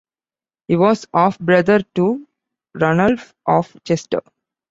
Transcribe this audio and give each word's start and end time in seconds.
He 0.67 0.75
was 0.77 1.05
half-brother 1.13 1.81
to 1.93 2.27
Ranulf 2.75 3.35
of 3.45 3.77
Chester. 3.83 4.21